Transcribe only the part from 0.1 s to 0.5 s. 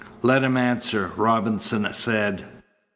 "Let